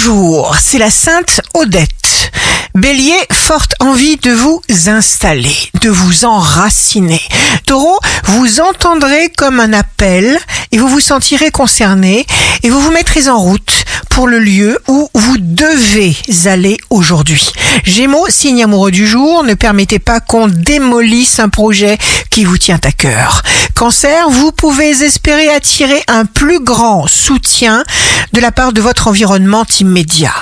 Bonjour, 0.00 0.54
c'est 0.60 0.78
la 0.78 0.90
Sainte 0.90 1.40
Odette. 1.54 2.30
Bélier, 2.76 3.18
forte 3.32 3.74
envie 3.80 4.16
de 4.16 4.30
vous 4.30 4.62
installer, 4.86 5.56
de 5.80 5.88
vous 5.88 6.24
enraciner. 6.24 7.20
Taureau, 7.66 7.98
vous 8.24 8.60
entendrez 8.60 9.30
comme 9.36 9.58
un 9.58 9.72
appel 9.72 10.38
et 10.70 10.78
vous 10.78 10.86
vous 10.86 11.00
sentirez 11.00 11.50
concerné 11.50 12.26
et 12.62 12.70
vous 12.70 12.80
vous 12.80 12.92
mettrez 12.92 13.28
en 13.28 13.40
route 13.40 13.84
pour 14.08 14.28
le 14.28 14.38
lieu 14.38 14.78
où 14.86 15.08
vous 15.14 15.36
devez 15.38 16.16
aller 16.44 16.76
aujourd'hui. 16.90 17.50
Gémeaux, 17.82 18.26
signe 18.28 18.62
amoureux 18.62 18.92
du 18.92 19.06
jour, 19.06 19.42
ne 19.42 19.54
permettez 19.54 19.98
pas 19.98 20.20
qu'on 20.20 20.46
démolisse 20.46 21.40
un 21.40 21.48
projet 21.48 21.98
qui 22.30 22.44
vous 22.44 22.58
tient 22.58 22.80
à 22.84 22.92
cœur. 22.92 23.42
Cancer, 23.78 24.28
vous 24.28 24.50
pouvez 24.50 25.04
espérer 25.04 25.50
attirer 25.50 26.02
un 26.08 26.24
plus 26.24 26.58
grand 26.58 27.06
soutien 27.06 27.84
de 28.32 28.40
la 28.40 28.50
part 28.50 28.72
de 28.72 28.80
votre 28.80 29.06
environnement 29.06 29.64
immédiat. 29.78 30.34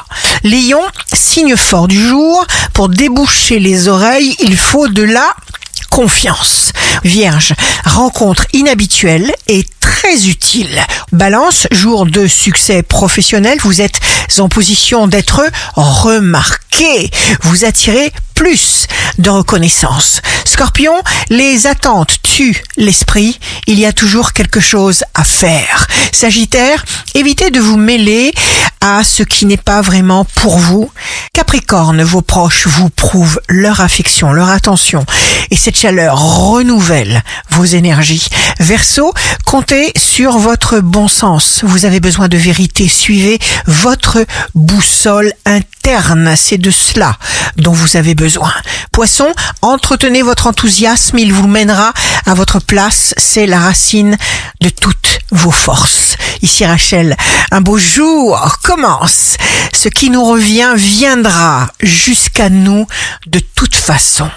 Lion, 0.42 0.80
signe 1.12 1.54
fort 1.54 1.86
du 1.86 2.02
jour, 2.02 2.46
pour 2.72 2.88
déboucher 2.88 3.58
les 3.58 3.88
oreilles, 3.88 4.34
il 4.40 4.56
faut 4.56 4.88
de 4.88 5.02
la 5.02 5.36
confiance. 5.90 6.72
Vierge, 7.04 7.52
rencontre 7.84 8.46
inhabituelle 8.54 9.30
et 9.48 9.66
très 9.80 10.28
utile. 10.28 10.80
Balance, 11.12 11.66
jour 11.72 12.06
de 12.06 12.26
succès 12.26 12.82
professionnel, 12.82 13.58
vous 13.60 13.82
êtes 13.82 14.00
en 14.38 14.48
position 14.48 15.08
d'être 15.08 15.42
remarqué. 15.74 17.10
Vous 17.42 17.66
attirez 17.66 18.14
plus 18.36 18.86
de 19.18 19.30
reconnaissance. 19.30 20.20
Scorpion, 20.44 20.94
les 21.30 21.66
attentes 21.66 22.22
tuent 22.22 22.62
l'esprit. 22.76 23.40
Il 23.66 23.78
y 23.78 23.86
a 23.86 23.92
toujours 23.92 24.32
quelque 24.32 24.60
chose 24.60 25.04
à 25.14 25.24
faire. 25.24 25.86
Sagittaire, 26.12 26.84
évitez 27.14 27.50
de 27.50 27.60
vous 27.60 27.76
mêler 27.76 28.32
à 28.80 29.02
ce 29.04 29.22
qui 29.22 29.46
n'est 29.46 29.56
pas 29.56 29.80
vraiment 29.80 30.24
pour 30.24 30.58
vous. 30.58 30.90
Capricorne, 31.32 32.02
vos 32.02 32.22
proches 32.22 32.66
vous 32.66 32.90
prouvent 32.90 33.40
leur 33.48 33.80
affection, 33.80 34.32
leur 34.32 34.48
attention 34.48 35.04
et 35.50 35.56
cette 35.56 35.76
chaleur 35.76 36.18
renouvelle 36.18 37.22
vos 37.50 37.64
énergies. 37.64 38.26
Verseau, 38.58 39.12
comptez 39.44 39.92
sur 39.96 40.38
votre 40.38 40.80
bon 40.80 41.08
sens. 41.08 41.60
Vous 41.64 41.84
avez 41.84 42.00
besoin 42.00 42.28
de 42.28 42.36
vérité. 42.36 42.88
Suivez 42.88 43.38
votre 43.66 44.24
boussole 44.54 45.32
interne. 45.44 46.34
C'est 46.36 46.58
de 46.58 46.70
cela 46.70 47.16
dont 47.56 47.72
vous 47.72 47.96
avez 47.96 48.14
besoin. 48.14 48.52
Poisson, 48.92 49.28
entretenez 49.62 50.22
votre 50.22 50.46
enthousiasme. 50.46 51.18
Il 51.18 51.32
vous 51.32 51.48
mènera 51.48 51.92
à 52.24 52.34
votre 52.34 52.60
place. 52.60 53.14
C'est 53.16 53.46
racine 53.58 54.16
de 54.60 54.68
toutes 54.68 55.20
vos 55.30 55.50
forces. 55.50 56.16
Ici 56.42 56.64
Rachel, 56.64 57.16
un 57.50 57.60
beau 57.60 57.78
jour 57.78 58.58
commence. 58.62 59.36
Ce 59.72 59.88
qui 59.88 60.10
nous 60.10 60.24
revient 60.24 60.72
viendra 60.76 61.68
jusqu'à 61.80 62.48
nous 62.48 62.86
de 63.26 63.38
toute 63.38 63.76
façon. 63.76 64.30